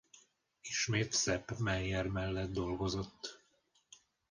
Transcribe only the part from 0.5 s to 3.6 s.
Ismét Sepp Maier mellett dolgozott.